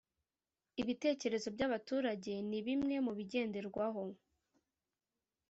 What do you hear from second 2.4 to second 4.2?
nibimwe mubigenderwaho